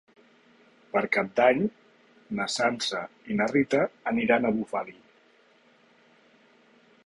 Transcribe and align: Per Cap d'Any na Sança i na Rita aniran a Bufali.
Per 0.95 1.01
Cap 1.17 1.27
d'Any 1.39 1.59
na 2.39 2.47
Sança 2.55 3.03
i 3.35 3.39
na 3.43 3.49
Rita 3.53 3.85
aniran 4.13 4.47
a 4.47 4.53
Bufali. 4.59 4.99